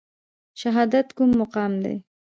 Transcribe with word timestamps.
شهادت 0.61 1.07
کوم 1.17 1.29
مقام 1.39 1.73
دی؟ 1.83 1.95